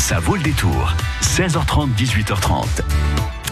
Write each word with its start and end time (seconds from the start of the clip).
Ça 0.00 0.18
vaut 0.18 0.34
le 0.34 0.42
détour. 0.42 0.94
16h30, 1.20 1.94
18h30. 1.94 2.64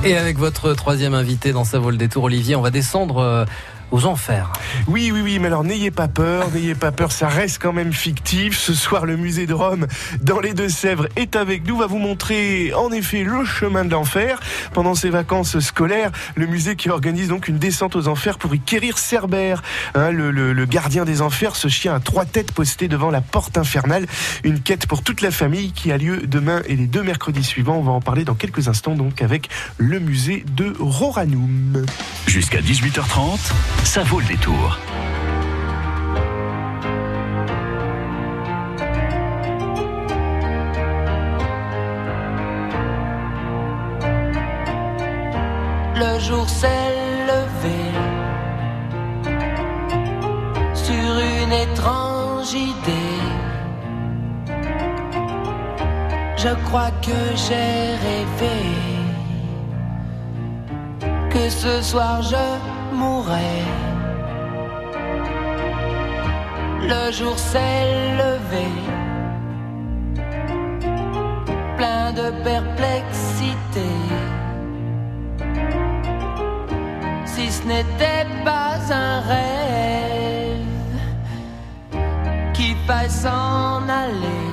Et 0.05 0.17
avec 0.17 0.39
votre 0.39 0.73
troisième 0.73 1.13
invité 1.13 1.53
dans 1.53 1.63
vaut 1.79 1.91
le 1.91 1.99
détour, 1.99 2.25
Olivier, 2.25 2.57
on 2.57 2.63
va 2.63 2.71
descendre 2.71 3.19
euh, 3.19 3.45
aux 3.91 4.07
enfers. 4.07 4.53
Oui, 4.87 5.11
oui, 5.13 5.21
oui, 5.23 5.39
mais 5.39 5.47
alors 5.47 5.65
n'ayez 5.65 5.91
pas 5.91 6.09
peur, 6.09 6.51
n'ayez 6.53 6.75
pas 6.75 6.93
peur, 6.93 7.13
ça 7.13 7.29
reste 7.29 7.61
quand 7.61 7.73
même 7.73 7.93
fictif. 7.93 8.59
Ce 8.59 8.75
soir, 8.75 9.07
le 9.07 9.17
musée 9.17 9.47
de 9.47 9.55
Rome, 9.55 9.87
dans 10.21 10.41
les 10.41 10.55
Deux-Sèvres, 10.55 11.09
est 11.17 11.37
avec 11.37 11.67
nous, 11.67 11.77
va 11.77 11.87
vous 11.87 11.99
montrer 11.99 12.73
en 12.75 12.91
effet 12.93 13.25
le 13.25 13.45
chemin 13.45 13.85
de 13.85 13.91
l'enfer. 13.91 14.41
Pendant 14.73 14.95
ses 14.95 15.11
vacances 15.11 15.59
scolaires, 15.61 16.13
le 16.35 16.47
musée 16.47 16.77
qui 16.77 16.91
organise 16.91 17.29
donc 17.29 17.49
une 17.49 17.59
descente 17.59 17.97
aux 17.97 18.09
enfers 18.09 18.39
pour 18.39 18.55
y 18.55 18.61
quérir 18.61 18.99
Cerbère, 18.99 19.63
hein, 19.95 20.11
le, 20.11 20.31
le, 20.31 20.53
le, 20.53 20.67
gardien 20.67 21.05
des 21.05 21.23
enfers, 21.23 21.57
ce 21.57 21.69
chien 21.69 21.95
à 21.95 22.01
trois 22.01 22.25
têtes 22.25 22.53
posté 22.53 22.89
devant 22.89 23.11
la 23.11 23.21
porte 23.21 23.59
infernale. 23.59 24.07
Une 24.45 24.61
quête 24.61 24.87
pour 24.87 25.03
toute 25.03 25.21
la 25.21 25.31
famille 25.31 25.73
qui 25.73 25.93
a 25.93 25.99
lieu 25.99 26.23
demain 26.27 26.63
et 26.67 26.77
les 26.77 26.87
deux 26.87 27.03
mercredis 27.03 27.45
suivants. 27.45 27.79
On 27.79 27.83
va 27.83 27.93
en 27.93 28.01
parler 28.01 28.25
dans 28.25 28.35
quelques 28.35 28.69
instants 28.69 28.95
donc 28.95 29.23
avec 29.23 29.49
le 29.79 29.99
musée 29.99 30.45
de 30.57 30.75
Roranum. 30.79 31.87
Jusqu'à 32.27 32.61
18h30 32.61 33.39
ça 33.85 34.03
vaut 34.03 34.21
le 34.21 34.27
détour. 34.27 34.79
Le 45.97 46.21
jour 46.21 46.49
s'est 46.49 46.69
levé 47.27 47.81
sur 50.75 50.95
une 50.95 51.53
étrange 51.53 52.53
idée. 52.53 53.39
Je 56.37 56.55
crois 56.67 56.91
que 57.03 57.19
j'ai 57.35 57.97
rêvé 58.07 58.59
que 61.31 61.51
ce 61.51 61.83
soir 61.83 62.23
je 62.23 62.78
mourrais. 62.93 63.65
Le 66.83 67.13
jour 67.13 67.39
s'est 67.39 68.17
levé, 68.23 68.69
plein 71.77 72.13
de 72.13 72.31
perplexité. 72.43 73.91
Si 77.25 77.51
ce 77.51 77.63
n'était 77.67 78.27
pas 78.45 78.79
un 78.91 79.21
rêve 79.21 80.99
qui 82.55 82.75
faille 82.87 83.11
s'en 83.11 83.83
aller, 83.89 84.48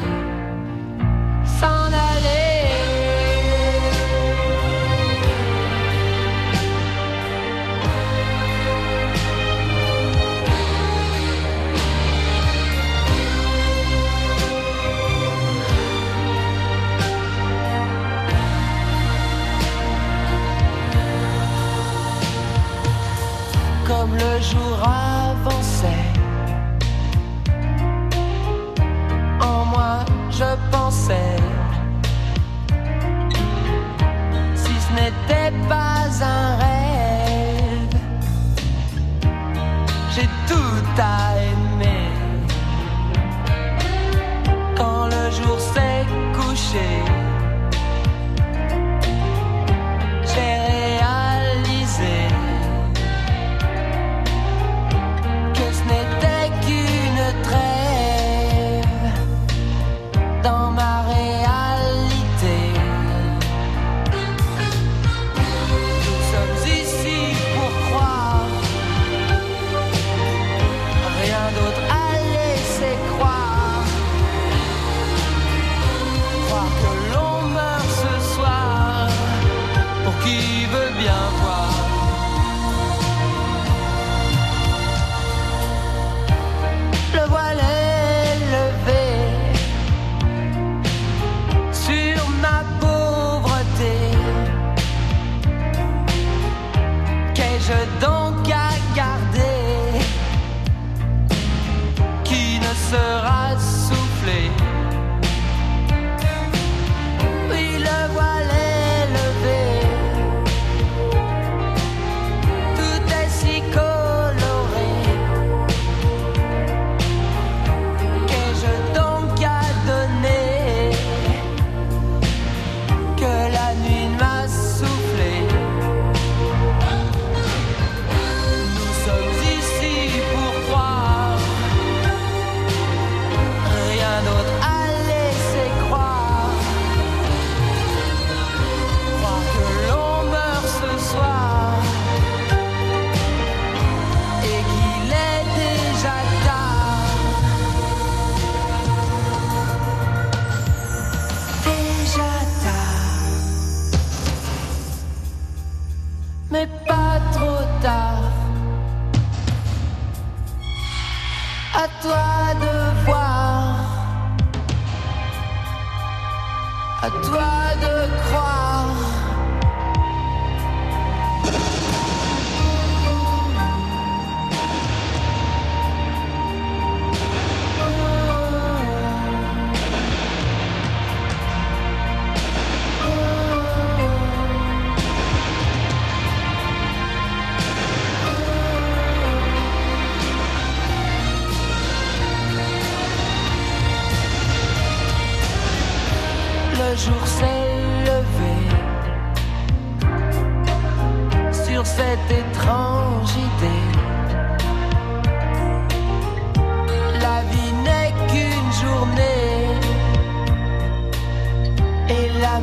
you. 171.53 171.74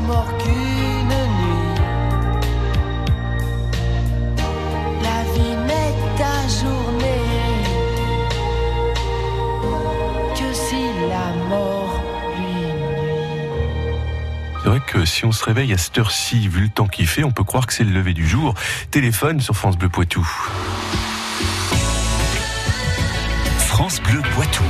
La 0.03 0.09
mort 0.09 0.39
qu'une 0.39 1.09
nuit. 1.09 1.75
La 5.03 5.23
vie 5.33 5.57
n'est 5.67 5.95
ta 6.17 6.49
journée 6.49 7.29
que 10.35 10.53
si 10.53 10.83
la 11.09 11.33
mort 11.49 12.01
lui 12.37 12.45
nuit. 12.45 12.73
C'est 14.63 14.69
vrai 14.69 14.81
que 14.87 15.05
si 15.05 15.25
on 15.25 15.33
se 15.33 15.45
réveille 15.45 15.73
à 15.73 15.79
cette 15.79 15.99
heure-ci, 15.99 16.49
vu 16.49 16.63
le 16.63 16.69
temps 16.69 16.89
qu'il 16.89 17.07
fait, 17.07 17.25
on 17.25 17.33
peut 17.33 17.45
croire 17.45 17.67
que 17.67 17.73
c'est 17.73 17.85
le 17.85 17.93
lever 17.93 18.15
du 18.15 18.27
jour. 18.27 18.55
Téléphone 18.91 19.41
sur 19.41 19.57
France 19.57 19.77
Bleu 19.77 19.89
Poitou. 19.89 20.27
France 23.59 24.01
Bleu 24.03 24.21
Poitou. 24.35 24.65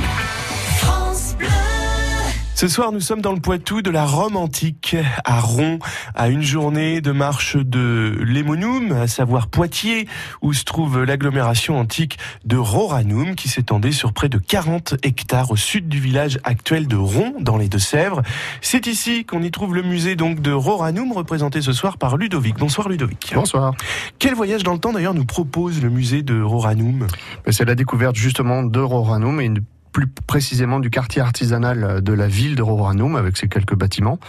Ce 2.55 2.67
soir, 2.67 2.91
nous 2.91 2.99
sommes 2.99 3.21
dans 3.21 3.33
le 3.33 3.41
Poitou 3.41 3.81
de 3.81 3.89
la 3.89 4.05
Rome 4.05 4.37
antique, 4.37 4.95
à 5.25 5.39
Ron, 5.39 5.79
à 6.13 6.29
une 6.29 6.43
journée 6.43 7.01
de 7.01 7.11
marche 7.11 7.57
de 7.57 8.17
Lémonum, 8.23 8.91
à 8.91 9.07
savoir 9.07 9.47
Poitiers, 9.47 10.07
où 10.41 10.53
se 10.53 10.63
trouve 10.63 11.03
l'agglomération 11.03 11.77
antique 11.77 12.19
de 12.45 12.55
Roranum, 12.55 13.35
qui 13.35 13.49
s'étendait 13.49 13.91
sur 13.91 14.13
près 14.13 14.29
de 14.29 14.37
40 14.37 14.95
hectares 15.03 15.51
au 15.51 15.55
sud 15.55 15.89
du 15.89 15.99
village 15.99 16.39
actuel 16.43 16.87
de 16.87 16.95
Ron, 16.95 17.33
dans 17.39 17.57
les 17.57 17.67
Deux-Sèvres. 17.67 18.21
C'est 18.61 18.87
ici 18.87 19.25
qu'on 19.25 19.41
y 19.41 19.51
trouve 19.51 19.75
le 19.75 19.81
musée 19.81 20.15
donc 20.15 20.39
de 20.39 20.51
Roranum, 20.51 21.11
représenté 21.11 21.59
ce 21.61 21.73
soir 21.73 21.97
par 21.97 22.17
Ludovic. 22.17 22.57
Bonsoir 22.59 22.87
Ludovic. 22.87 23.33
Bonsoir. 23.33 23.73
Quel 24.19 24.35
voyage 24.35 24.63
dans 24.63 24.73
le 24.73 24.79
temps 24.79 24.93
d'ailleurs 24.93 25.15
nous 25.15 25.25
propose 25.25 25.81
le 25.81 25.89
musée 25.89 26.21
de 26.21 26.39
Roranum? 26.39 27.07
C'est 27.49 27.65
la 27.65 27.75
découverte 27.75 28.15
justement 28.15 28.63
de 28.63 28.79
Roranum 28.79 29.41
et 29.41 29.51
plus 29.93 30.07
précisément 30.07 30.79
du 30.79 30.89
quartier 30.89 31.21
artisanal 31.21 32.01
de 32.01 32.13
la 32.13 32.27
ville 32.27 32.55
de 32.55 32.63
Roranum 32.63 33.15
avec 33.15 33.37
ses 33.37 33.47
quelques 33.47 33.75
bâtiments 33.75 34.19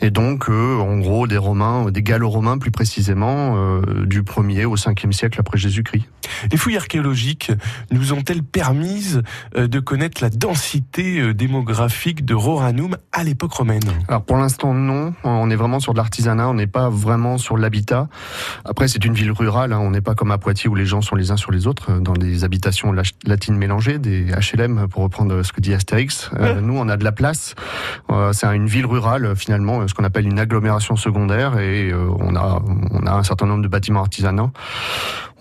et 0.00 0.10
donc 0.10 0.48
euh, 0.48 0.78
en 0.78 0.98
gros 0.98 1.26
des 1.26 1.36
Romains, 1.36 1.90
des 1.90 2.02
Gallo-Romains 2.02 2.58
plus 2.58 2.70
précisément 2.70 3.56
euh, 3.56 4.06
du 4.06 4.22
1er 4.22 4.64
au 4.64 4.76
5e 4.76 5.12
siècle 5.12 5.38
après 5.40 5.58
Jésus-Christ. 5.58 6.06
Les 6.50 6.56
fouilles 6.56 6.76
archéologiques 6.76 7.52
nous 7.90 8.12
ont-elles 8.12 8.42
permises 8.42 9.22
euh, 9.56 9.66
de 9.68 9.80
connaître 9.80 10.22
la 10.22 10.30
densité 10.30 11.20
euh, 11.20 11.34
démographique 11.34 12.24
de 12.24 12.34
Roranum 12.34 12.96
à 13.12 13.24
l'époque 13.24 13.52
romaine? 13.52 13.82
Alors 14.08 14.22
pour 14.22 14.36
l'instant 14.36 14.74
non, 14.74 15.14
on 15.24 15.50
est 15.50 15.56
vraiment 15.56 15.80
sur 15.80 15.92
de 15.92 15.98
l'artisanat, 15.98 16.48
on 16.48 16.54
n'est 16.54 16.66
pas 16.66 16.88
vraiment 16.90 17.38
sur 17.38 17.56
l'habitat. 17.56 18.08
Après 18.64 18.88
c'est 18.88 19.04
une 19.04 19.14
ville 19.14 19.32
rurale, 19.32 19.72
hein, 19.72 19.78
on 19.80 19.90
n'est 19.90 20.00
pas 20.00 20.14
comme 20.14 20.30
à 20.30 20.38
Poitiers 20.38 20.68
où 20.68 20.74
les 20.74 20.86
gens 20.86 21.00
sont 21.02 21.16
les 21.16 21.30
uns 21.30 21.36
sur 21.36 21.50
les 21.52 21.66
autres 21.66 21.90
euh, 21.92 22.00
dans 22.00 22.12
des 22.14 22.44
habitations 22.44 22.92
la- 22.92 23.02
latines 23.24 23.56
mélangées, 23.56 23.98
des 23.98 24.26
HLM 24.32 24.88
pour 24.88 25.02
reprendre 25.02 25.42
ce 25.42 25.52
que 25.52 25.60
dit 25.60 25.74
Astérix. 25.74 26.30
Euh, 26.38 26.60
nous 26.60 26.76
on 26.76 26.88
a 26.88 26.96
de 26.96 27.04
la 27.04 27.12
place, 27.12 27.54
Euh, 28.10 28.32
c'est 28.32 28.46
une 28.54 28.66
ville 28.66 28.86
rurale 28.86 29.34
finalement, 29.36 29.86
ce 29.86 29.94
qu'on 29.94 30.04
appelle 30.04 30.26
une 30.26 30.38
agglomération 30.38 30.96
secondaire 30.96 31.58
et 31.58 31.90
euh, 31.90 32.08
on 32.18 32.34
a 32.36 32.62
on 32.90 33.06
a 33.06 33.12
un 33.12 33.22
certain 33.22 33.46
nombre 33.46 33.62
de 33.62 33.68
bâtiments 33.68 34.00
artisanaux. 34.00 34.50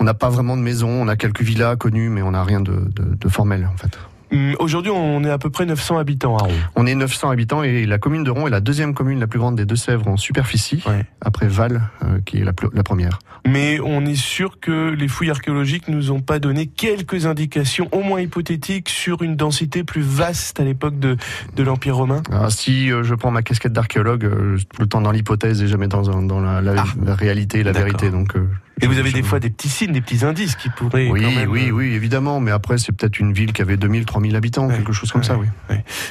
On 0.02 0.06
n'a 0.06 0.14
pas 0.14 0.30
vraiment 0.30 0.56
de 0.56 0.62
maison, 0.62 0.79
on 0.88 1.08
a 1.08 1.16
quelques 1.16 1.42
villas 1.42 1.76
connues 1.76 2.10
mais 2.10 2.22
on 2.22 2.32
n'a 2.32 2.44
rien 2.44 2.62
de, 2.62 3.30
formel 3.30 3.68
en 3.72 3.78
fait. 3.78 3.98
Hum, 4.32 4.56
Aujourd'hui, 4.60 4.92
on 4.94 5.24
est 5.24 5.30
à 5.30 5.38
peu 5.38 5.50
près 5.50 5.66
900 5.66 5.98
habitants 5.98 6.38
à 6.38 6.44
Ron. 6.44 6.54
On 6.76 6.86
est 6.86 6.96
900 6.96 7.30
habitants 7.32 7.64
et 7.64 7.86
la 7.86 7.98
commune 7.98 8.24
de 8.24 8.32
Ron 8.32 8.48
est 8.48 8.52
la 8.52 8.60
deuxième 8.62 8.94
commune 8.94 9.20
la 9.20 9.28
plus 9.28 9.40
grande 9.40 9.56
des 9.56 9.66
Deux-Sèvres 9.66 10.08
en 10.08 10.18
superficie, 10.18 10.84
Ouais. 10.88 11.06
après 11.22 11.48
Val, 11.48 11.82
euh, 12.04 12.20
qui 12.26 12.38
est 12.40 12.44
la, 12.44 12.54
première. 12.84 13.20
Mais 13.48 13.80
on 13.84 14.06
est 14.06 14.16
sûr 14.16 14.60
que 14.60 14.92
les 14.92 15.08
fouilles 15.08 15.32
archéologiques 15.32 15.88
nous 15.88 16.12
ont 16.12 16.20
pas 16.22 16.40
donné 16.40 16.68
quelques 16.68 17.26
indications, 17.26 17.88
au 17.92 18.02
moins 18.02 18.20
hypothétiques, 18.22 18.90
sur 18.90 19.22
une 19.24 19.36
densité 19.36 19.84
plus 19.84 20.02
vaste 20.02 20.60
à 20.60 20.64
l'époque 20.64 21.00
de, 21.00 21.18
de 21.56 21.64
l'Empire 21.64 21.96
romain. 21.96 22.22
Alors, 22.32 22.52
si 22.52 22.92
euh, 22.92 23.04
je 23.04 23.16
prends 23.16 23.32
ma 23.32 23.42
casquette 23.42 23.74
d'archéologue, 23.74 24.26
euh, 24.26 24.58
tout 24.76 24.82
le 24.82 24.88
temps 24.88 25.02
dans 25.02 25.12
l'hypothèse 25.12 25.62
et 25.64 25.68
jamais 25.68 25.88
dans, 25.88 26.10
un- 26.16 26.22
dans 26.24 26.40
la, 26.42 26.62
la- 26.62 26.76
Ah. 26.78 26.86
la 27.04 27.16
réalité 27.16 27.64
la 27.64 27.72
vérité. 27.72 28.10
Donc, 28.12 28.36
euh, 28.36 28.46
Et 28.82 28.88
vous 28.88 28.98
avez 29.00 29.12
des 29.12 29.24
fois 29.24 29.40
des 29.40 29.50
petits 29.50 29.70
signes, 29.70 29.92
des 29.92 30.02
petits 30.02 30.24
indices 30.24 30.56
qui 30.56 30.70
pourraient 30.70 31.10
Oui, 31.10 31.22
quand 31.24 31.32
même... 31.32 31.50
oui, 31.50 31.72
oui, 31.72 31.94
évidemment. 31.94 32.40
Mais 32.40 32.52
après, 32.52 32.78
c'est 32.78 32.92
peut-être 32.92 33.20
une 33.20 33.34
ville 33.34 33.52
qui 33.54 33.62
avait 33.62 33.76
2000, 33.78 34.06
3000 34.06 34.19
habitants, 34.36 34.68
Ouais. 34.68 34.76
quelque 34.76 34.94
chose 34.94 35.12
comme 35.12 35.24
ça, 35.24 35.38
oui. 35.38 35.48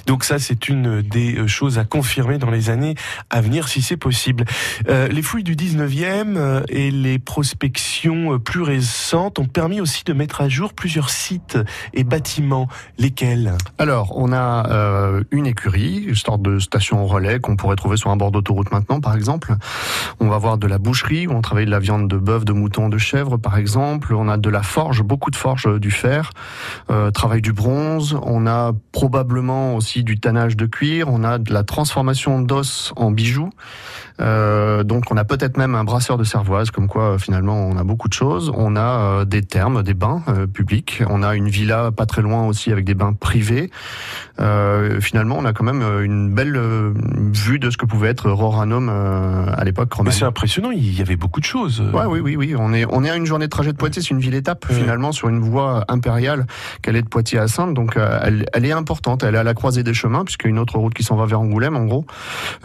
Donc 0.06 0.24
ça, 0.24 0.38
c'est 0.38 0.68
une 0.68 1.02
des 1.02 1.36
euh, 1.36 1.46
choses 1.46 1.78
à 1.78 1.84
confirmer 1.84 2.38
dans 2.38 2.50
les 2.50 2.70
années 2.70 2.94
à 3.30 3.40
venir, 3.40 3.68
si 3.68 3.82
c'est 3.82 3.96
possible. 3.96 4.44
Euh, 4.88 5.08
les 5.08 5.22
fouilles 5.22 5.44
du 5.44 5.54
19e 5.56 6.36
euh, 6.36 6.62
et 6.68 6.90
les 6.90 7.18
prospections 7.18 8.38
plus 8.38 8.62
récentes 8.62 9.38
ont 9.38 9.46
permis 9.46 9.80
aussi 9.80 10.04
de 10.04 10.12
mettre 10.12 10.40
à 10.40 10.48
jour 10.48 10.72
plusieurs 10.72 11.10
sites 11.10 11.58
et 11.94 12.04
bâtiments. 12.04 12.68
Lesquels? 12.98 13.52
Alors, 13.78 14.12
on 14.16 14.32
a 14.32 14.66
euh, 14.70 15.22
une 15.30 15.46
écurie, 15.46 16.04
une 16.06 16.14
sorte 16.14 16.42
de 16.42 16.58
station 16.58 17.06
relais 17.06 17.40
qu'on 17.40 17.56
pourrait 17.56 17.76
trouver 17.76 17.96
sur 17.96 18.10
un 18.10 18.16
bord 18.16 18.30
d'autoroute 18.30 18.70
maintenant, 18.72 19.00
par 19.00 19.14
exemple. 19.14 19.54
On 20.20 20.28
va 20.28 20.38
voir 20.38 20.58
de 20.58 20.66
la 20.66 20.78
boucherie, 20.78 21.26
où 21.26 21.32
on 21.32 21.42
travaille 21.42 21.66
de 21.66 21.70
la 21.70 21.78
viande 21.80 22.08
de 22.08 22.16
bœuf, 22.16 22.44
de 22.44 22.52
mouton, 22.52 22.88
de 22.88 22.98
chèvre, 22.98 23.36
par 23.36 23.56
exemple. 23.58 24.14
On 24.14 24.28
a 24.28 24.36
de 24.36 24.48
la 24.50 24.62
forge, 24.62 25.02
beaucoup 25.02 25.30
de 25.30 25.36
forge 25.36 25.68
du 25.80 25.90
fer, 25.90 26.30
euh, 26.90 27.10
travail 27.10 27.42
du 27.42 27.52
bronze. 27.52 27.97
On 28.22 28.46
a 28.46 28.72
probablement 28.92 29.74
aussi 29.76 30.02
du 30.04 30.18
tannage 30.18 30.56
de 30.56 30.66
cuir. 30.66 31.08
On 31.10 31.24
a 31.24 31.38
de 31.38 31.52
la 31.52 31.62
transformation 31.62 32.40
d'os 32.40 32.92
en 32.96 33.10
bijoux. 33.10 33.50
Euh, 34.20 34.82
donc, 34.82 35.04
on 35.10 35.16
a 35.16 35.24
peut-être 35.24 35.56
même 35.58 35.74
un 35.74 35.84
brasseur 35.84 36.16
de 36.18 36.24
cervoise, 36.24 36.70
comme 36.70 36.88
quoi 36.88 37.12
euh, 37.14 37.18
finalement 37.18 37.54
on 37.54 37.76
a 37.76 37.84
beaucoup 37.84 38.08
de 38.08 38.12
choses. 38.14 38.52
On 38.56 38.74
a 38.74 38.80
euh, 39.20 39.24
des 39.24 39.42
thermes, 39.42 39.82
des 39.82 39.94
bains 39.94 40.22
euh, 40.28 40.46
publics. 40.46 41.02
On 41.08 41.22
a 41.22 41.34
une 41.36 41.48
villa 41.48 41.90
pas 41.92 42.06
très 42.06 42.22
loin 42.22 42.46
aussi 42.46 42.72
avec 42.72 42.84
des 42.84 42.94
bains 42.94 43.12
privés. 43.12 43.70
Euh, 44.40 45.00
finalement, 45.00 45.36
on 45.38 45.44
a 45.44 45.52
quand 45.52 45.64
même 45.64 45.82
une 46.02 46.34
belle 46.34 46.60
vue 47.32 47.58
de 47.58 47.70
ce 47.70 47.76
que 47.76 47.86
pouvait 47.86 48.08
être 48.08 48.30
Roranum 48.30 48.88
à 48.88 49.62
l'époque 49.64 49.88
Mais 49.92 49.96
romaine. 49.98 50.12
c'est 50.12 50.24
impressionnant, 50.24 50.70
il 50.70 50.96
y 50.96 51.00
avait 51.00 51.16
beaucoup 51.16 51.40
de 51.40 51.44
choses. 51.44 51.80
Ouais, 51.80 52.06
oui, 52.06 52.20
oui, 52.20 52.36
oui. 52.36 52.54
On 52.58 52.72
est, 52.72 52.86
on 52.90 53.04
est 53.04 53.10
à 53.10 53.16
une 53.16 53.26
journée 53.26 53.46
de 53.46 53.50
trajet 53.50 53.72
de 53.72 53.76
Poitiers. 53.76 54.02
C'est 54.02 54.10
une 54.10 54.20
ville 54.20 54.34
étape 54.34 54.66
finalement 54.70 55.12
sur 55.12 55.28
une 55.28 55.40
voie 55.40 55.84
impériale 55.88 56.46
qu'elle 56.82 56.96
est 56.96 57.02
de 57.02 57.08
Poitiers 57.08 57.38
à 57.38 57.48
Sainte. 57.48 57.74
Donc, 57.74 57.87
euh, 57.96 58.20
elle, 58.22 58.46
elle 58.52 58.64
est 58.64 58.72
importante. 58.72 59.22
Elle 59.22 59.34
est 59.34 59.38
à 59.38 59.44
la 59.44 59.54
croisée 59.54 59.82
des 59.82 59.94
chemins 59.94 60.24
puisqu'il 60.24 60.46
y 60.46 60.48
a 60.48 60.50
une 60.50 60.58
autre 60.58 60.78
route 60.78 60.94
qui 60.94 61.02
s'en 61.02 61.16
va 61.16 61.26
vers 61.26 61.40
Angoulême, 61.40 61.76
en 61.76 61.84
gros, 61.84 62.04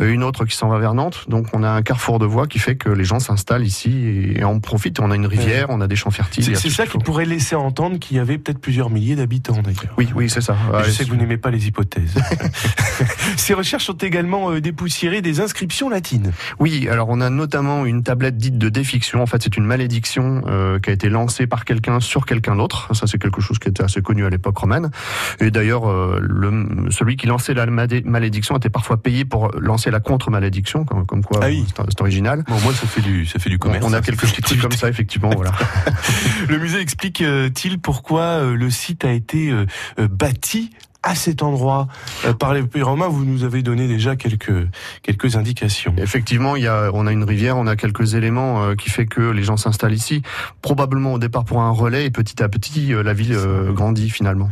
euh, 0.01 0.11
une 0.11 0.23
autre 0.23 0.45
qui 0.45 0.55
s'en 0.55 0.69
va 0.69 0.79
vers 0.79 0.93
Nantes. 0.93 1.25
Donc, 1.27 1.47
on 1.53 1.63
a 1.63 1.69
un 1.69 1.81
carrefour 1.81 2.19
de 2.19 2.25
voies 2.25 2.47
qui 2.47 2.59
fait 2.59 2.75
que 2.75 2.89
les 2.89 3.03
gens 3.03 3.19
s'installent 3.19 3.65
ici 3.65 4.33
et, 4.35 4.43
en 4.43 4.59
profitent. 4.59 4.99
On 4.99 5.11
a 5.11 5.15
une 5.15 5.25
rivière, 5.25 5.67
on 5.69 5.81
a 5.81 5.87
des 5.87 5.95
champs 5.95 6.11
fertiles. 6.11 6.57
C'est 6.57 6.69
ça 6.69 6.85
qui 6.85 6.97
pourrait 6.97 7.25
laisser 7.25 7.55
entendre 7.55 7.99
qu'il 7.99 8.17
y 8.17 8.19
avait 8.19 8.37
peut-être 8.37 8.59
plusieurs 8.59 8.89
milliers 8.89 9.15
d'habitants 9.15 9.61
d'ailleurs. 9.61 9.93
Oui, 9.97 10.09
oui, 10.15 10.29
c'est 10.29 10.41
ça. 10.41 10.55
Ouais, 10.71 10.83
je 10.85 10.91
sais 10.91 11.05
que 11.05 11.09
vous 11.09 11.15
n'aimez 11.15 11.37
pas 11.37 11.51
les 11.51 11.67
hypothèses. 11.67 12.15
Ces 13.37 13.53
recherches 13.53 13.89
ont 13.89 13.93
également 13.93 14.51
euh, 14.51 14.61
dépoussiéré 14.61 15.21
des 15.21 15.39
inscriptions 15.39 15.89
latines. 15.89 16.31
Oui, 16.59 16.87
alors 16.89 17.09
on 17.09 17.21
a 17.21 17.29
notamment 17.29 17.85
une 17.85 18.03
tablette 18.03 18.37
dite 18.37 18.57
de 18.57 18.69
défiction. 18.69 19.21
En 19.21 19.25
fait, 19.25 19.41
c'est 19.43 19.57
une 19.57 19.65
malédiction 19.65 20.43
euh, 20.47 20.79
qui 20.79 20.89
a 20.89 20.93
été 20.93 21.09
lancée 21.09 21.47
par 21.47 21.65
quelqu'un 21.65 21.99
sur 21.99 22.25
quelqu'un 22.25 22.55
d'autre. 22.55 22.93
Ça, 22.93 23.07
c'est 23.07 23.17
quelque 23.17 23.41
chose 23.41 23.59
qui 23.59 23.69
était 23.69 23.83
assez 23.83 24.01
connu 24.01 24.25
à 24.25 24.29
l'époque 24.29 24.57
romaine. 24.57 24.91
Et 25.39 25.51
d'ailleurs, 25.51 25.89
euh, 25.89 26.19
le- 26.21 26.89
celui 26.91 27.15
qui 27.17 27.27
lançait 27.27 27.53
la 27.53 27.65
malé- 27.65 28.03
malédiction 28.03 28.57
était 28.57 28.69
parfois 28.69 29.01
payé 29.01 29.25
pour 29.25 29.51
lancer 29.59 29.91
la 29.91 29.99
contre-malédiction, 29.99 30.85
comme, 30.85 31.05
comme 31.05 31.23
quoi 31.23 31.39
Ah 31.43 31.47
oui. 31.47 31.65
c'est 31.89 32.01
original. 32.01 32.43
Bon, 32.47 32.59
moi, 32.63 32.73
ça 32.73 32.87
fait 32.87 33.01
du, 33.01 33.25
ça 33.25 33.39
fait 33.39 33.49
du 33.49 33.59
commerce. 33.59 33.85
on 33.87 33.93
a 33.93 34.01
quelques 34.01 34.21
petits 34.21 34.41
trucs 34.41 34.61
comme 34.61 34.71
ça, 34.71 34.89
effectivement. 34.89 35.29
voilà. 35.35 35.51
Le 36.49 36.57
musée 36.57 36.79
explique-t-il 36.79 37.79
pourquoi 37.79 38.21
euh, 38.21 38.55
le 38.55 38.69
site 38.69 39.05
a 39.05 39.11
été 39.11 39.49
euh, 39.51 39.65
euh, 39.99 40.07
bâti 40.07 40.71
à 41.03 41.15
cet 41.15 41.43
endroit? 41.43 41.87
Euh, 42.25 42.33
par 42.33 42.53
les 42.53 42.63
pays 42.63 42.81
romains 42.81 43.07
Vous 43.07 43.25
nous 43.25 43.43
avez 43.43 43.61
donné 43.61 43.87
déjà 43.87 44.15
quelques 44.15 44.67
quelques 45.01 45.35
indications. 45.35 45.93
Effectivement, 45.97 46.55
il 46.55 46.63
y 46.63 46.67
a, 46.67 46.91
on 46.93 47.07
a 47.07 47.11
une 47.11 47.23
rivière, 47.23 47.57
on 47.57 47.67
a 47.67 47.75
quelques 47.75 48.13
éléments 48.15 48.63
euh, 48.63 48.75
qui 48.75 48.89
fait 48.89 49.05
que 49.05 49.21
les 49.21 49.43
gens 49.43 49.57
s'installent 49.57 49.93
ici. 49.93 50.21
Probablement 50.61 51.13
au 51.13 51.19
départ 51.19 51.43
pour 51.45 51.61
un 51.61 51.71
relais, 51.71 52.05
et 52.05 52.09
petit 52.11 52.41
à 52.41 52.47
petit, 52.49 52.93
euh, 52.93 53.03
la 53.03 53.13
ville 53.13 53.33
euh, 53.33 53.71
grandit 53.73 54.09
finalement. 54.09 54.49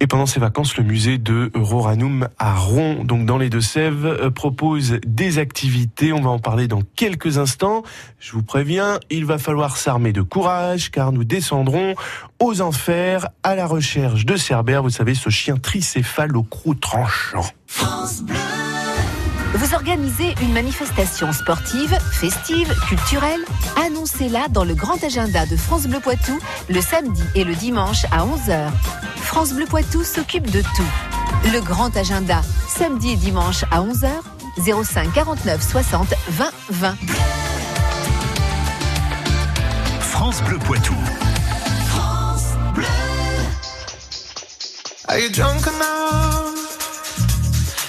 Et 0.00 0.06
pendant 0.06 0.26
ces 0.26 0.40
vacances, 0.40 0.76
le 0.76 0.84
musée 0.84 1.18
de 1.18 1.50
Roranum 1.54 2.28
à 2.38 2.54
Ron, 2.54 3.04
donc 3.04 3.26
dans 3.26 3.38
les 3.38 3.50
Deux-Sèvres, 3.50 4.06
euh, 4.06 4.30
propose 4.30 4.98
des 5.06 5.38
activités. 5.38 6.12
On 6.12 6.20
va 6.20 6.30
en 6.30 6.38
parler 6.38 6.68
dans 6.68 6.82
quelques 6.96 7.38
instants. 7.38 7.82
Je 8.18 8.32
vous 8.32 8.42
préviens, 8.42 9.00
il 9.10 9.24
va 9.24 9.38
falloir 9.38 9.76
s'armer 9.76 10.12
de 10.12 10.22
courage 10.22 10.90
car 10.90 11.12
nous 11.12 11.24
descendrons 11.24 11.94
aux 12.38 12.60
enfers 12.60 13.28
à 13.42 13.54
la 13.54 13.66
recherche 13.66 14.24
de 14.24 14.36
Cerbère. 14.36 14.82
Vous 14.82 14.90
savez, 14.90 15.14
ce 15.14 15.30
chien 15.30 15.56
tricéphale 15.56 16.36
au 16.36 16.42
croc 16.42 16.80
tranchant. 16.80 17.44
France. 17.66 18.22
Vous 19.54 19.74
organisez 19.74 20.34
une 20.42 20.52
manifestation 20.52 21.32
sportive, 21.32 21.96
festive, 22.12 22.72
culturelle 22.86 23.40
Annoncez-la 23.84 24.48
dans 24.48 24.64
le 24.64 24.74
grand 24.74 25.02
agenda 25.02 25.46
de 25.46 25.56
France 25.56 25.86
Bleu 25.86 26.00
Poitou 26.00 26.38
le 26.68 26.80
samedi 26.80 27.22
et 27.34 27.44
le 27.44 27.54
dimanche 27.54 28.04
à 28.12 28.26
11h. 28.26 28.70
France 29.16 29.52
Bleu 29.52 29.66
Poitou 29.66 30.04
s'occupe 30.04 30.50
de 30.50 30.60
tout. 30.60 31.50
Le 31.52 31.60
grand 31.60 31.96
agenda, 31.96 32.42
samedi 32.68 33.12
et 33.12 33.16
dimanche 33.16 33.64
à 33.70 33.80
11h, 33.80 34.08
05 34.84 35.12
49 35.14 35.62
60 35.62 36.14
20 36.28 36.50
20. 36.70 36.94
France 40.00 40.42
Bleu 40.42 40.58
Poitou. 40.58 40.94
France 41.86 42.44
Bleu. 42.74 42.84
Are 45.08 45.18
you 45.18 45.30
drunk 45.30 45.66
enough? 45.66 46.47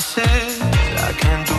Promises, 0.00 0.60
I 0.60 1.12
can't 1.12 1.49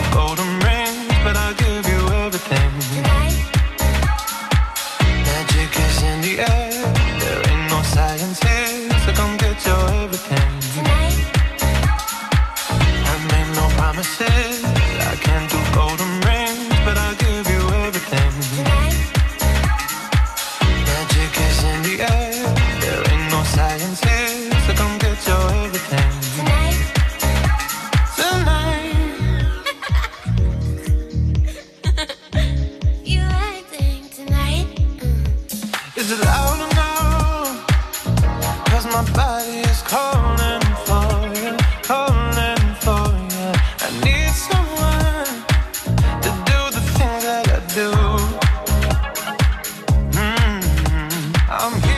I'm 51.54 51.91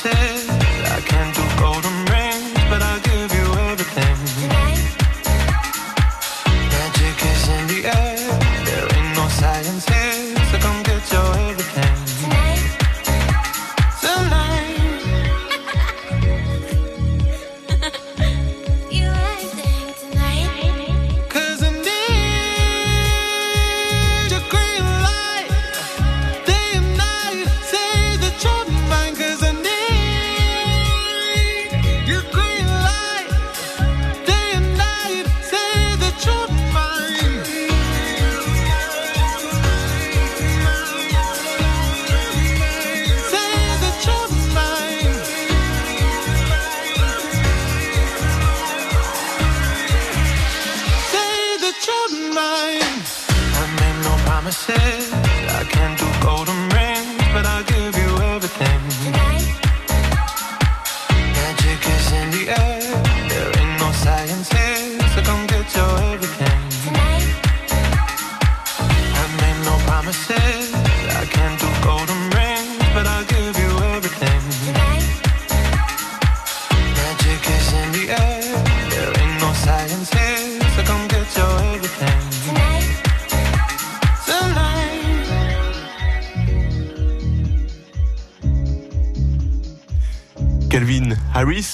say 0.00 0.21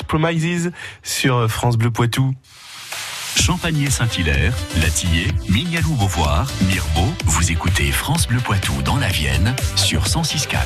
Promises, 0.09 0.73
sur 1.03 1.49
France 1.49 1.77
Bleu 1.77 1.91
Poitou. 1.91 2.35
Champagné-Saint-Hilaire, 3.37 4.53
Latillé, 4.83 5.29
Mignalou-Beauvoir, 5.49 6.51
Mirbeau, 6.67 7.13
vous 7.27 7.53
écoutez 7.53 7.93
France 7.93 8.27
Bleu 8.27 8.41
Poitou 8.41 8.73
dans 8.83 8.97
la 8.97 9.09
Vienne 9.09 9.55
sur 9.77 10.05
106.4. 10.05 10.57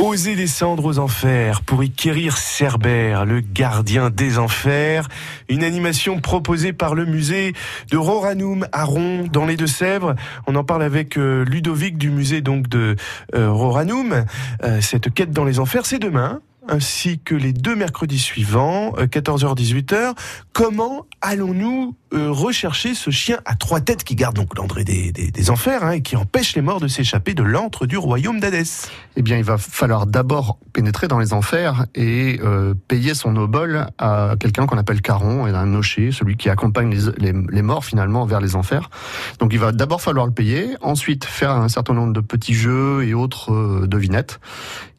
Oser 0.00 0.34
descendre 0.34 0.86
aux 0.86 0.98
enfers 0.98 1.60
pour 1.60 1.84
y 1.84 1.90
quérir 1.90 2.38
Cerbère, 2.38 3.26
le 3.26 3.40
gardien 3.40 4.10
des 4.10 4.38
enfers. 4.38 5.08
Une 5.48 5.62
animation 5.62 6.20
proposée 6.20 6.72
par 6.72 6.94
le 6.94 7.04
musée 7.04 7.52
de 7.90 7.96
Roranum 7.96 8.66
à 8.72 8.84
Ron, 8.84 9.26
dans 9.30 9.44
les 9.44 9.56
Deux-Sèvres. 9.56 10.14
On 10.46 10.56
en 10.56 10.64
parle 10.64 10.82
avec 10.82 11.18
euh, 11.18 11.44
Ludovic 11.44 11.98
du 11.98 12.10
musée 12.10 12.40
donc 12.40 12.66
de 12.66 12.96
euh, 13.34 13.50
Roranum. 13.50 14.24
Euh, 14.62 14.80
cette 14.80 15.12
quête 15.12 15.32
dans 15.32 15.44
les 15.44 15.58
enfers, 15.58 15.84
c'est 15.84 15.98
demain 15.98 16.40
ainsi 16.70 17.18
que 17.18 17.34
les 17.34 17.52
deux 17.52 17.76
mercredis 17.76 18.18
suivants, 18.18 18.94
euh, 18.98 19.06
14h-18h. 19.06 20.14
Comment 20.52 21.06
allons-nous 21.20 21.94
euh, 22.12 22.30
rechercher 22.30 22.94
ce 22.94 23.10
chien 23.10 23.38
à 23.44 23.54
trois 23.54 23.80
têtes 23.80 24.02
qui 24.04 24.16
garde 24.16 24.34
donc 24.36 24.56
l'André 24.56 24.84
des, 24.84 25.12
des, 25.12 25.50
enfers 25.50 25.84
hein, 25.84 25.92
et 25.92 26.02
qui 26.02 26.16
empêche 26.16 26.54
les 26.56 26.62
morts 26.62 26.80
de 26.80 26.88
s'échapper 26.88 27.34
de 27.34 27.42
l'antre 27.42 27.86
du 27.86 27.96
royaume 27.96 28.40
d'Hadès 28.40 28.88
Eh 29.16 29.22
bien, 29.22 29.36
il 29.38 29.44
va 29.44 29.58
falloir 29.58 30.06
d'abord 30.06 30.58
pénétrer 30.72 31.06
dans 31.08 31.18
les 31.18 31.32
enfers 31.32 31.86
et 31.94 32.40
euh, 32.42 32.74
payer 32.88 33.14
son 33.14 33.36
obol 33.36 33.86
à 33.98 34.34
quelqu'un 34.40 34.66
qu'on 34.66 34.78
appelle 34.78 35.02
Caron, 35.02 35.46
et 35.46 35.50
un 35.50 35.66
nocher, 35.66 36.10
celui 36.12 36.36
qui 36.36 36.48
accompagne 36.48 36.90
les, 36.90 37.32
les- 37.32 37.40
les 37.50 37.62
morts 37.62 37.84
finalement 37.84 38.24
vers 38.26 38.40
les 38.40 38.56
enfers. 38.56 38.90
Donc, 39.38 39.52
il 39.52 39.58
va 39.58 39.72
d'abord 39.72 40.02
falloir 40.02 40.26
le 40.26 40.32
payer, 40.32 40.76
ensuite 40.80 41.24
faire 41.24 41.52
un 41.52 41.68
certain 41.68 41.94
nombre 41.94 42.12
de 42.12 42.20
petits 42.20 42.54
jeux 42.54 43.04
et 43.04 43.14
autres 43.14 43.52
euh, 43.52 43.86
devinettes, 43.86 44.40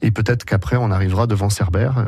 et 0.02 0.12
peut-être 0.12 0.46
qu'après 0.46 0.78
on 0.78 0.92
arrivera 0.92 1.28
devant 1.28 1.50
Cerbère. 1.50 2.06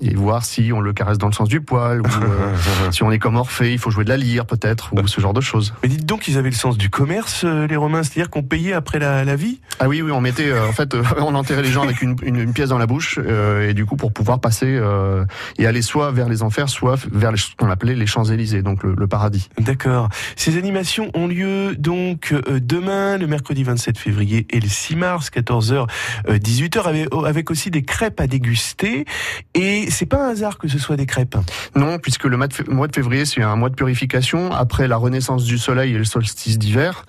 Et 0.00 0.14
voir 0.14 0.44
si 0.44 0.72
on 0.72 0.80
le 0.80 0.92
caresse 0.92 1.18
dans 1.18 1.26
le 1.26 1.32
sens 1.32 1.48
du 1.48 1.60
poil, 1.60 2.00
ou 2.00 2.04
euh, 2.06 2.54
si 2.92 3.02
on 3.02 3.10
est 3.10 3.18
comme 3.18 3.36
Orphée, 3.36 3.72
il 3.72 3.78
faut 3.78 3.90
jouer 3.90 4.04
de 4.04 4.08
la 4.08 4.16
lyre 4.16 4.46
peut-être, 4.46 4.92
ou 4.94 5.06
ce 5.06 5.20
genre 5.20 5.34
de 5.34 5.40
choses. 5.40 5.74
Mais 5.82 5.88
dites 5.88 6.06
donc, 6.06 6.28
ils 6.28 6.38
avaient 6.38 6.50
le 6.50 6.56
sens 6.56 6.78
du 6.78 6.88
commerce, 6.90 7.42
euh, 7.44 7.66
les 7.66 7.76
Romains, 7.76 8.02
c'est-à-dire 8.02 8.30
qu'on 8.30 8.42
payait 8.42 8.72
après 8.72 8.98
la, 8.98 9.24
la 9.24 9.36
vie? 9.36 9.60
Ah 9.80 9.88
oui, 9.88 10.00
oui, 10.02 10.10
on 10.10 10.20
mettait, 10.20 10.48
euh, 10.50 10.66
en 10.66 10.72
fait, 10.72 10.94
euh, 10.94 11.02
on 11.18 11.34
enterrait 11.34 11.62
les 11.62 11.70
gens 11.70 11.82
avec 11.82 12.00
une, 12.02 12.16
une- 12.22 12.36
une 12.36 12.52
pièce 12.52 12.70
dans 12.70 12.78
la 12.78 12.86
bouche, 12.86 13.18
euh, 13.22 13.68
et 13.68 13.74
du 13.74 13.84
coup 13.86 13.96
pour 13.96 14.12
pouvoir 14.12 14.40
passer 14.40 14.66
euh, 14.66 15.24
et 15.58 15.66
aller 15.66 15.82
soit 15.82 16.10
vers 16.10 16.28
les 16.28 16.42
enfers, 16.42 16.68
soit 16.68 16.96
vers 17.12 17.30
les- 17.30 17.38
ce 17.38 17.54
qu'on 17.56 17.70
appelait 17.70 17.94
les 17.94 18.06
Champs 18.06 18.24
Élysées, 18.24 18.62
donc 18.62 18.82
le, 18.82 18.94
le 18.96 19.06
paradis. 19.06 19.50
D'accord. 19.58 20.08
Ces 20.36 20.56
animations 20.56 21.10
ont 21.14 21.26
lieu 21.28 21.76
donc 21.76 22.32
euh, 22.32 22.60
demain, 22.60 23.18
le 23.18 23.26
mercredi 23.26 23.62
27 23.62 23.98
février 23.98 24.46
et 24.50 24.58
le 24.60 24.68
6 24.68 24.96
mars, 24.96 25.30
14h, 25.34 25.86
18h, 26.28 26.82
avec, 26.84 27.08
avec 27.26 27.50
aussi 27.50 27.70
des 27.70 27.82
crêpes 27.82 28.20
à 28.20 28.26
déguster 28.26 29.04
et 29.54 29.81
Et 29.82 29.90
c'est 29.90 30.06
pas 30.06 30.26
un 30.26 30.30
hasard 30.30 30.58
que 30.58 30.68
ce 30.68 30.78
soit 30.78 30.96
des 30.96 31.06
crêpes. 31.06 31.36
Non, 31.74 31.98
puisque 31.98 32.24
le 32.24 32.36
mois 32.36 32.46
de, 32.46 32.94
février, 32.94 33.24
c'est 33.24 33.42
un 33.42 33.56
mois 33.56 33.68
de 33.68 33.74
purification 33.74 34.52
après 34.52 34.88
la 34.88 34.96
renaissance 34.96 35.44
du 35.44 35.58
soleil 35.58 35.94
et 35.94 35.98
le 35.98 36.04
solstice 36.04 36.58
d'hiver. 36.58 37.04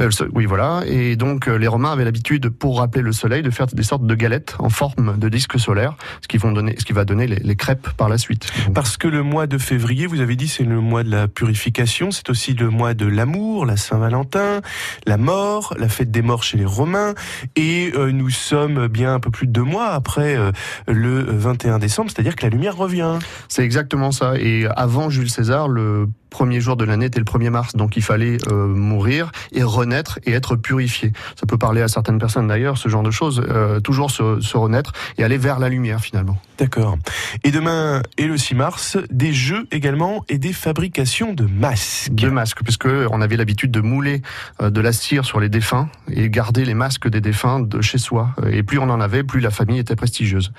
Euh, 0.00 0.10
oui, 0.34 0.44
voilà. 0.46 0.82
Et 0.86 1.16
donc, 1.16 1.48
euh, 1.48 1.56
les 1.56 1.68
Romains 1.68 1.92
avaient 1.92 2.04
l'habitude, 2.04 2.50
pour 2.50 2.78
rappeler 2.78 3.02
le 3.02 3.12
soleil, 3.12 3.42
de 3.42 3.50
faire 3.50 3.66
des 3.66 3.82
sortes 3.82 4.06
de 4.06 4.14
galettes 4.14 4.56
en 4.58 4.68
forme 4.68 5.18
de 5.18 5.28
disque 5.28 5.58
solaire, 5.58 5.96
ce 6.22 6.28
qui, 6.28 6.38
vont 6.38 6.52
donner, 6.52 6.74
ce 6.78 6.84
qui 6.84 6.92
va 6.92 7.04
donner 7.04 7.26
les, 7.26 7.36
les 7.36 7.56
crêpes 7.56 7.88
par 7.96 8.08
la 8.08 8.18
suite. 8.18 8.46
Donc, 8.66 8.74
Parce 8.74 8.96
que 8.96 9.08
le 9.08 9.22
mois 9.22 9.46
de 9.46 9.58
février, 9.58 10.06
vous 10.06 10.20
avez 10.20 10.36
dit, 10.36 10.48
c'est 10.48 10.64
le 10.64 10.80
mois 10.80 11.02
de 11.02 11.10
la 11.10 11.28
purification, 11.28 12.10
c'est 12.10 12.28
aussi 12.30 12.54
le 12.54 12.70
mois 12.70 12.94
de 12.94 13.06
l'amour, 13.06 13.66
la 13.66 13.76
Saint-Valentin, 13.76 14.60
la 15.06 15.16
mort, 15.16 15.74
la 15.78 15.88
fête 15.88 16.10
des 16.10 16.22
morts 16.22 16.42
chez 16.42 16.58
les 16.58 16.64
Romains, 16.64 17.14
et 17.56 17.92
euh, 17.94 18.12
nous 18.12 18.30
sommes 18.30 18.88
bien 18.88 19.14
un 19.14 19.20
peu 19.20 19.30
plus 19.30 19.46
de 19.46 19.52
deux 19.52 19.62
mois 19.62 19.88
après 19.90 20.36
euh, 20.36 20.52
le 20.86 21.20
21 21.20 21.78
décembre, 21.78 22.10
c'est-à-dire 22.18 22.34
que 22.34 22.44
la 22.44 22.50
lumière 22.50 22.76
revient. 22.76 23.16
C'est 23.46 23.62
exactement 23.62 24.10
ça. 24.10 24.32
Et 24.40 24.66
avant 24.74 25.08
Jules 25.08 25.30
César, 25.30 25.68
le 25.68 26.08
premier 26.30 26.60
jour 26.60 26.76
de 26.76 26.84
l'année 26.84 27.06
était 27.06 27.20
le 27.20 27.24
1er 27.24 27.50
mars. 27.50 27.76
Donc 27.76 27.96
il 27.96 28.02
fallait 28.02 28.38
euh, 28.48 28.66
mourir 28.66 29.30
et 29.52 29.62
renaître 29.62 30.18
et 30.24 30.32
être 30.32 30.56
purifié. 30.56 31.12
Ça 31.38 31.46
peut 31.46 31.58
parler 31.58 31.80
à 31.80 31.86
certaines 31.86 32.18
personnes 32.18 32.48
d'ailleurs, 32.48 32.76
ce 32.76 32.88
genre 32.88 33.04
de 33.04 33.12
choses. 33.12 33.40
Euh, 33.48 33.78
toujours 33.78 34.10
se, 34.10 34.40
se 34.40 34.56
renaître 34.56 34.90
et 35.16 35.22
aller 35.22 35.38
vers 35.38 35.60
la 35.60 35.68
lumière 35.68 36.00
finalement. 36.00 36.36
D'accord. 36.58 36.98
Et 37.44 37.52
demain 37.52 38.02
et 38.16 38.26
le 38.26 38.36
6 38.36 38.56
mars, 38.56 38.98
des 39.12 39.32
jeux 39.32 39.68
également 39.70 40.24
et 40.28 40.38
des 40.38 40.52
fabrications 40.52 41.34
de 41.34 41.44
masques. 41.44 42.12
De 42.12 42.30
masques, 42.30 42.64
puisque 42.64 42.88
on 43.12 43.20
avait 43.20 43.36
l'habitude 43.36 43.70
de 43.70 43.80
mouler 43.80 44.22
euh, 44.60 44.70
de 44.70 44.80
la 44.80 44.92
cire 44.92 45.24
sur 45.24 45.38
les 45.38 45.48
défunts 45.48 45.88
et 46.10 46.28
garder 46.30 46.64
les 46.64 46.74
masques 46.74 47.08
des 47.08 47.20
défunts 47.20 47.60
de 47.60 47.80
chez 47.80 47.98
soi. 47.98 48.30
Et 48.50 48.64
plus 48.64 48.80
on 48.80 48.90
en 48.90 49.00
avait, 49.00 49.22
plus 49.22 49.38
la 49.38 49.52
famille 49.52 49.78
était 49.78 49.94
prestigieuse. 49.94 50.50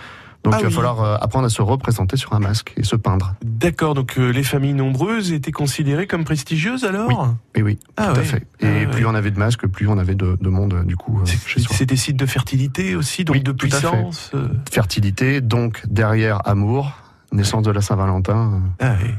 Donc 0.43 0.53
Ah 0.55 0.59
il 0.59 0.63
va 0.63 0.69
oui. 0.69 0.73
falloir 0.75 1.01
euh, 1.03 1.17
apprendre 1.19 1.45
à 1.47 1.49
se 1.49 1.61
représenter 1.61 2.15
sur 2.15 2.31
un 2.33 2.39
masque 2.39 2.73
et 2.77 2.83
se 2.83 2.95
peindre. 2.95 3.35
D'accord, 3.43 3.93
donc 3.93 4.17
euh, 4.17 4.29
les 4.31 4.43
familles 4.43 4.73
nombreuses 4.73 5.33
étaient 5.33 5.51
considérées 5.51 6.07
comme 6.07 6.23
prestigieuses 6.23 6.85
alors? 6.85 7.35
Et 7.55 7.61
oui, 7.61 7.77
Ah 7.97 8.07
tout 8.07 8.13
ouais. 8.13 8.19
à 8.19 8.23
fait. 8.23 8.47
Ah 8.61 8.65
Et 8.65 8.71
ouais. 8.85 8.87
plus 8.87 9.05
on 9.05 9.15
avait 9.15 9.31
de 9.31 9.37
masques, 9.39 9.67
plus 9.67 9.87
on 9.89 9.97
avait 9.97 10.15
de, 10.15 10.37
de 10.39 10.49
monde 10.49 10.73
euh, 10.75 10.83
du 10.83 10.95
coup 10.95 11.19
chez 11.25 11.59
soi. 11.59 11.75
C'est 11.77 11.85
des 11.85 11.97
sites 11.97 12.15
de 12.17 12.25
fertilité 12.25 12.95
aussi, 12.95 13.25
donc 13.25 13.35
Oui, 13.35 13.43
de 13.43 13.51
puissance. 13.51 14.31
fertilité, 14.71 15.41
donc 15.41 15.81
derrière 15.87 16.47
amour, 16.47 16.93
naissance 17.33 17.63
de 17.63 17.71
la 17.71 17.81
Saint-Valentin 17.81 18.61
Ah 18.79 18.95
oui. 19.03 19.09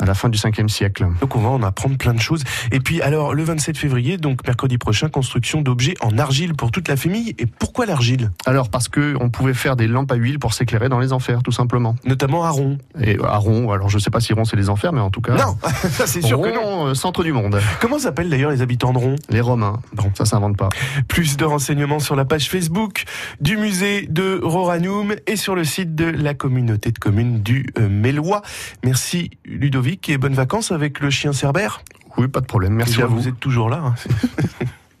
À 0.00 0.06
la 0.06 0.14
fin 0.14 0.28
du 0.28 0.38
5e 0.38 0.68
siècle. 0.68 1.06
Donc 1.20 1.34
on 1.34 1.40
va 1.40 1.48
en 1.48 1.62
apprendre 1.62 1.96
plein 1.96 2.14
de 2.14 2.20
choses. 2.20 2.44
Et 2.70 2.80
puis 2.80 3.02
alors 3.02 3.34
le 3.34 3.42
27 3.42 3.76
février, 3.76 4.16
donc 4.16 4.46
mercredi 4.46 4.78
prochain, 4.78 5.08
construction 5.08 5.60
d'objets 5.60 5.94
en 6.00 6.18
argile 6.18 6.54
pour 6.54 6.70
toute 6.70 6.88
la 6.88 6.96
famille. 6.96 7.34
Et 7.38 7.46
pourquoi 7.46 7.86
l'argile? 7.86 8.30
Alors 8.46 8.70
parce 8.70 8.88
que 8.88 9.16
on 9.20 9.28
pouvait 9.30 9.54
faire 9.54 9.76
des 9.76 9.88
lampes 9.88 10.12
à 10.12 10.14
huile 10.14 10.38
pour 10.38 10.54
s'éclairer 10.54 10.88
dans 10.88 11.00
les 11.00 11.12
enfers, 11.12 11.42
tout 11.42 11.52
simplement. 11.52 11.96
Notamment 12.04 12.44
à 12.44 12.50
Ron. 12.50 12.78
Et 13.00 13.18
à 13.22 13.36
Ron, 13.36 13.72
alors 13.72 13.88
je 13.88 13.98
sais 13.98 14.10
pas 14.10 14.20
si 14.20 14.32
Ron 14.32 14.44
c'est 14.44 14.56
les 14.56 14.68
enfers, 14.68 14.92
mais 14.92 15.00
en 15.00 15.10
tout 15.10 15.20
cas. 15.20 15.34
Non, 15.34 15.56
ça 15.90 16.06
c'est 16.06 16.22
sûr 16.22 16.40
que 16.40 16.54
non. 16.54 16.86
Euh, 16.86 16.94
centre 16.94 17.24
du 17.24 17.32
monde. 17.32 17.60
Comment 17.80 17.98
s'appellent 17.98 18.30
d'ailleurs 18.30 18.50
les 18.50 18.62
habitants 18.62 18.92
de 18.92 18.98
Ron? 18.98 19.16
Les 19.30 19.40
Romains. 19.40 19.80
Bon. 19.94 20.10
ça 20.14 20.24
s'invente 20.24 20.56
pas. 20.56 20.68
Plus 21.08 21.36
de 21.36 21.44
renseignements 21.44 21.98
sur 21.98 22.14
la 22.14 22.24
page 22.24 22.48
Facebook 22.48 23.04
du 23.40 23.56
musée 23.56 24.06
de 24.08 24.40
Roranum 24.42 25.14
et 25.26 25.36
sur 25.36 25.54
le 25.54 25.64
site 25.64 25.94
de 25.94 26.04
la 26.04 26.34
communauté 26.34 26.92
de 26.92 26.98
communes 26.98 27.42
du 27.42 27.66
euh, 27.78 27.88
Mélois. 27.88 28.42
Merci 28.84 29.30
Ludovic 29.44 29.87
et 30.08 30.18
bonnes 30.18 30.34
vacances 30.34 30.70
avec 30.72 31.00
le 31.00 31.10
chien 31.10 31.32
Cerbère. 31.32 31.82
Oui, 32.16 32.28
pas 32.28 32.40
de 32.40 32.46
problème. 32.46 32.74
Merci 32.74 33.00
à 33.02 33.06
vous. 33.06 33.16
Vous 33.16 33.28
êtes 33.28 33.40
toujours 33.40 33.68
là. 33.70 33.82
hein. 33.84 33.94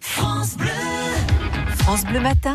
France 0.00 0.56
Bleu 2.04 2.20
Matin, 2.20 2.54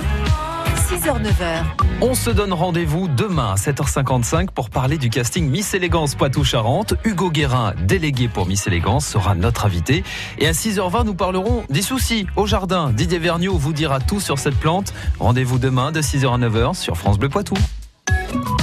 6h-9h. 0.89 1.63
On 2.01 2.13
se 2.13 2.29
donne 2.29 2.53
rendez-vous 2.53 3.07
demain 3.07 3.53
à 3.53 3.55
7h55 3.55 4.49
pour 4.51 4.69
parler 4.69 4.97
du 4.97 5.09
casting 5.09 5.49
Miss 5.49 5.73
Élégance 5.73 6.15
Poitou-Charentes. 6.15 6.93
Hugo 7.03 7.31
Guérin, 7.31 7.73
délégué 7.87 8.27
pour 8.27 8.45
Miss 8.47 8.67
Élégance, 8.67 9.05
sera 9.07 9.33
notre 9.35 9.65
invité. 9.65 10.03
Et 10.37 10.47
à 10.47 10.51
6h20, 10.51 11.05
nous 11.05 11.15
parlerons 11.15 11.63
des 11.69 11.81
soucis 11.81 12.27
au 12.35 12.45
jardin. 12.45 12.91
Didier 12.91 13.19
Vergniaud 13.19 13.57
vous 13.57 13.73
dira 13.73 13.99
tout 13.99 14.19
sur 14.19 14.37
cette 14.39 14.57
plante. 14.59 14.93
Rendez-vous 15.19 15.57
demain 15.59 15.91
de 15.91 16.01
6h 16.01 16.33
à 16.33 16.37
9h 16.37 16.75
sur 16.75 16.97
France 16.97 17.17
Bleu 17.17 17.29
Poitou. 17.29 17.55
France 17.55 18.33
Bleu 18.33 18.41
Poitou. 18.41 18.62